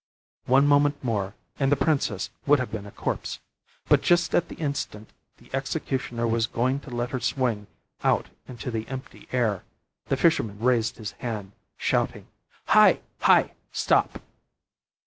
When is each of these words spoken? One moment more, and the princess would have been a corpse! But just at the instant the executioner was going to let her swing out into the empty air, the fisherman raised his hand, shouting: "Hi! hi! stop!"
One 0.47 0.65
moment 0.65 1.03
more, 1.03 1.35
and 1.59 1.71
the 1.71 1.75
princess 1.75 2.31
would 2.47 2.57
have 2.57 2.71
been 2.71 2.87
a 2.87 2.91
corpse! 2.91 3.37
But 3.87 4.01
just 4.01 4.33
at 4.33 4.47
the 4.49 4.55
instant 4.55 5.11
the 5.37 5.51
executioner 5.53 6.25
was 6.25 6.47
going 6.47 6.79
to 6.79 6.89
let 6.89 7.11
her 7.11 7.19
swing 7.19 7.67
out 8.03 8.25
into 8.47 8.71
the 8.71 8.87
empty 8.87 9.27
air, 9.31 9.63
the 10.07 10.17
fisherman 10.17 10.57
raised 10.59 10.97
his 10.97 11.11
hand, 11.19 11.51
shouting: 11.77 12.25
"Hi! 12.69 12.99
hi! 13.19 13.51
stop!" 13.71 14.19